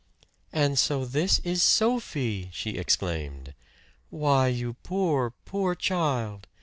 "And 0.51 0.79
so 0.79 1.05
this 1.05 1.37
is 1.43 1.61
Sophie!" 1.61 2.49
she 2.53 2.71
exclaimed. 2.71 3.53
"Why 4.09 4.47
you 4.47 4.73
poor, 4.81 5.35
poor 5.45 5.75
child!" 5.75 6.47